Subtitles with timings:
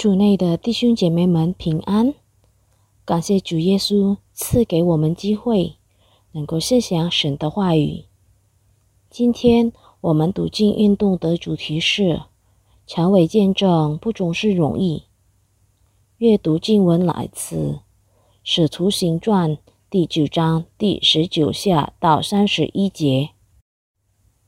[0.00, 2.14] 主内的弟兄姐妹们平安，
[3.04, 5.74] 感谢主耶稣赐给我们机会，
[6.32, 8.06] 能够思想神的话语。
[9.10, 12.22] 今天我们读经运动的主题是：
[12.86, 15.02] 成为见证不总是容易。
[16.16, 17.56] 阅读经文来自
[18.42, 19.54] 《使徒行传》
[19.90, 23.32] 第九章第十九下到三十一节。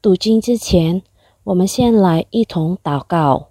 [0.00, 1.02] 读经之前，
[1.42, 3.50] 我们先来一同祷告。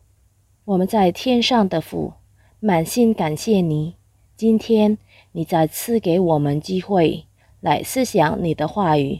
[0.65, 2.13] 我们在天上的父，
[2.61, 3.95] 满心感谢你。
[4.37, 4.97] 今天
[5.33, 7.25] 你再次给我们机会
[7.59, 9.19] 来思想你的话语，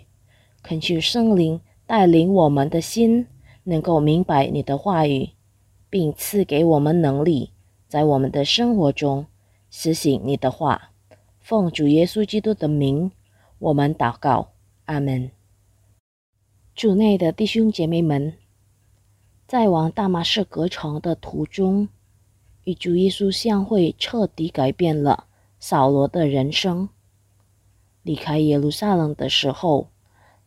[0.62, 3.28] 恳求圣灵带领我们的心，
[3.66, 5.32] 能够明白你的话语，
[5.90, 7.52] 并赐给我们能力，
[7.90, 9.26] 在我们的生活中
[9.70, 10.92] 实行你的话。
[11.42, 13.12] 奉主耶稣基督的名，
[13.60, 14.54] 我们祷告，
[14.86, 15.30] 阿门。
[16.74, 18.36] 主内的弟兄姐妹们。
[19.46, 21.90] 在往大马士革城的途中，
[22.64, 25.28] 与主耶稣相会，彻底改变了
[25.60, 26.90] 扫罗的人生。
[28.02, 29.90] 离开耶路撒冷的时候，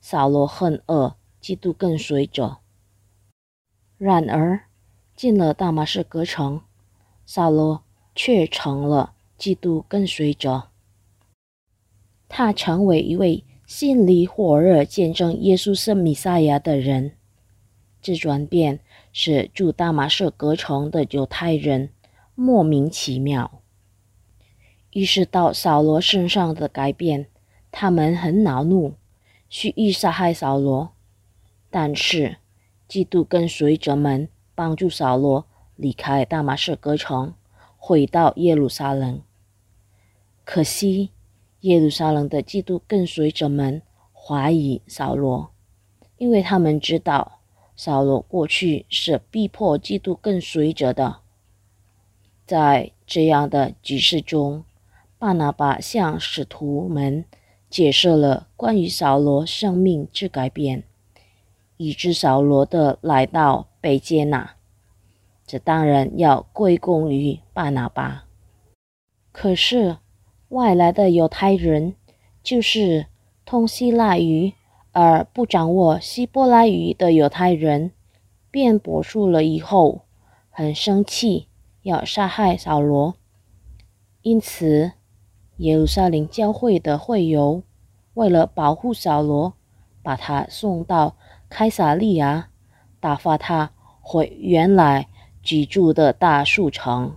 [0.01, 2.59] 扫罗恨恶嫉妒跟随者；
[3.99, 4.63] 然而
[5.15, 6.63] 进了大马士革城，
[7.25, 10.71] 扫罗却成了嫉妒跟随者。
[12.29, 17.13] 他成为一位心里火热、见证耶稣是弥赛亚的人。
[18.03, 18.81] 这转变。
[19.19, 21.89] 使住大马士革城的犹太人
[22.35, 23.63] 莫名其妙
[24.91, 27.27] 意识到扫罗身上的改变，
[27.73, 28.93] 他们很恼怒，
[29.49, 30.93] 蓄意杀害扫罗。
[31.71, 32.37] 但是，
[32.87, 37.33] 嫉妒跟随者们帮助扫罗离开大马士革城，
[37.79, 39.23] 回到耶路撒冷。
[40.45, 41.13] 可惜，
[41.61, 43.81] 耶路撒冷的嫉妒跟随者们
[44.13, 45.51] 怀疑扫罗，
[46.19, 47.36] 因为他们知道。
[47.77, 51.19] 扫罗过去是逼迫基督跟随者的，
[52.47, 54.65] 在这样的局势中，
[55.19, 57.27] 巴拿巴向使徒们
[57.69, 60.85] 解释了关于扫罗生命之改变，
[61.77, 64.57] 以致扫罗的来到被接纳。
[65.47, 68.25] 这当然要归功于巴拿巴。
[69.31, 69.99] 可是
[70.49, 71.95] 外来的犹太人，
[72.43, 73.07] 就是
[73.45, 74.55] 通希腊语。
[74.99, 77.93] 而不掌握希伯来语的犹太人，
[78.51, 80.07] 便驳述了以后，
[80.49, 81.49] 很生气，
[81.83, 83.15] 要杀害扫罗。
[84.23, 84.93] 因此，
[85.59, 87.63] 耶路撒冷教会的会友
[88.15, 89.53] 为了保护扫罗，
[90.03, 91.19] 把他送到
[91.51, 92.49] 开撒利亚，
[92.99, 95.09] 打发他回原来
[95.43, 97.15] 居住的大树城。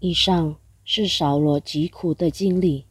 [0.00, 2.88] 以上是扫罗疾苦的经历，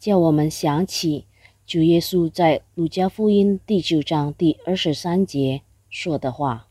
[0.00, 1.28] 叫我们想起。
[1.66, 6.68] 主耶稣在路加福音第九章第二十三节说的话：“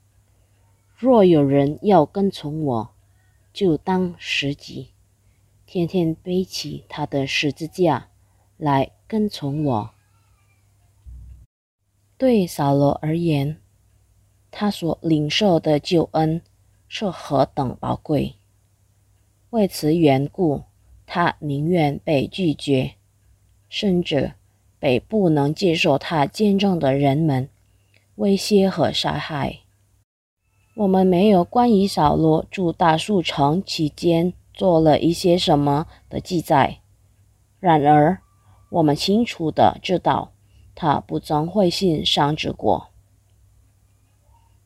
[0.95, 2.93] 若有人要跟从我，
[3.51, 4.91] 就当十级，
[5.65, 8.11] 天天背起他的十字架
[8.55, 9.89] 来跟从我。”
[12.15, 13.59] 对扫罗而言，
[14.51, 16.39] 他所领受的救恩
[16.87, 18.35] 是何等宝贵！
[19.49, 20.65] 为此缘故，
[21.07, 22.93] 他宁愿被拒绝，
[23.67, 24.33] 甚至。
[24.83, 27.47] 被不能接受他见证的人们
[28.15, 29.59] 威胁和杀害。
[30.75, 36.79] 我们没有关于扫罗住大树城期间做了一些什么的记载。
[37.61, 38.19] 然而，
[38.71, 40.33] 我们清楚的知道，
[40.75, 42.89] 他不曾灰心丧志过。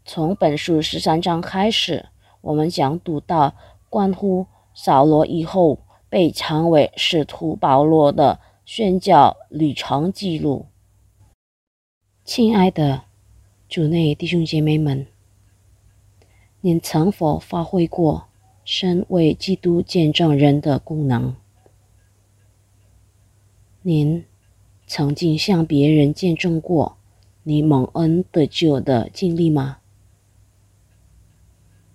[0.03, 2.07] 从本书十三章开始，
[2.41, 3.53] 我们将读到
[3.87, 5.77] 关乎扫罗以后
[6.09, 8.39] 被称为使徒保罗的。
[8.67, 10.65] 宣教旅程记录，
[12.25, 13.05] 亲爱的
[13.69, 15.07] 主内弟兄姐妹们，
[16.59, 18.27] 您曾否发挥过
[18.65, 21.37] 身为基督见证人的功能？
[23.83, 24.25] 您
[24.85, 26.97] 曾经向别人见证过
[27.43, 29.77] 你蒙恩得救的经历吗？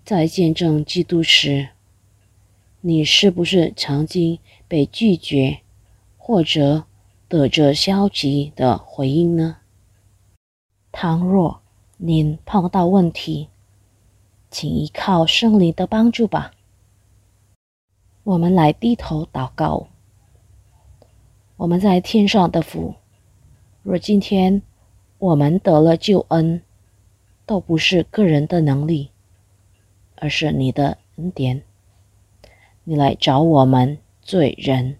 [0.02, 1.68] 在见证基督时，
[2.80, 5.58] 你是不是曾经被拒绝？
[6.24, 6.84] 或者
[7.26, 9.56] 得着消极的回应呢？
[10.92, 11.60] 倘若
[11.96, 13.48] 您碰到问题，
[14.48, 16.52] 请依靠圣灵的帮助吧。
[18.22, 19.88] 我们来低头祷告。
[21.56, 22.94] 我们在天上的父，
[23.82, 24.62] 若今天
[25.18, 26.62] 我们得了救恩，
[27.44, 29.10] 都不是个人的能力，
[30.14, 31.64] 而是你的恩典。
[32.84, 34.98] 你来找我们罪人。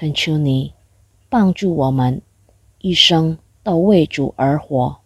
[0.00, 0.72] 恳求你
[1.28, 2.22] 帮助我们
[2.78, 4.98] 一生都为主而活，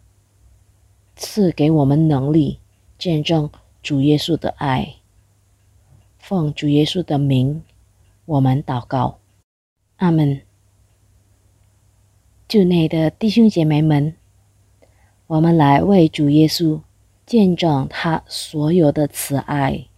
[1.17, 2.61] 赐给我们能力，
[2.97, 3.51] 见证
[3.83, 4.95] 主耶稣的爱。
[6.17, 7.65] 奉主耶稣的名，
[8.25, 9.19] 我们祷告，
[9.97, 10.43] 阿门。
[12.47, 14.15] 主内的弟兄姐妹们，
[15.27, 16.81] 我们来为主耶稣
[17.27, 19.89] 见证他所有的慈爱，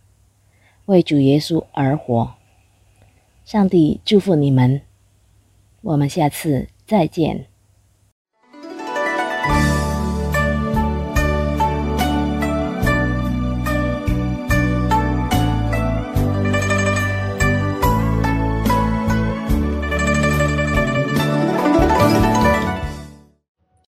[0.86, 2.32] 为主耶稣而活。
[3.44, 4.80] 上帝祝福你们，
[5.86, 7.46] 我们下次再见。